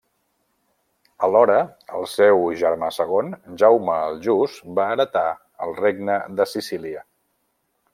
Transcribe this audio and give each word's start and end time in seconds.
Alhora, 1.27 1.57
el 1.99 2.07
seu 2.13 2.41
germà 2.63 2.91
segon, 2.97 3.31
Jaume 3.63 4.01
el 4.09 4.19
Just 4.27 4.67
va 4.81 4.89
heretar 4.97 5.27
el 5.67 5.79
Regne 5.85 6.21
de 6.41 6.53
Sicília. 6.57 7.11